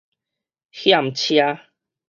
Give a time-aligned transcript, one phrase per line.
[0.71, 1.69] 喊車